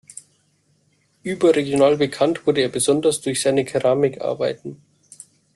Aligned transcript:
Überregional 1.21 1.95
bekannt 1.97 2.47
wurde 2.47 2.61
er 2.61 2.69
besonders 2.69 3.21
durch 3.21 3.39
seine 3.43 3.65
Keramikarbeiten. 3.65 4.81